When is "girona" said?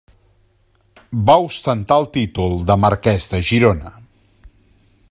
3.53-3.97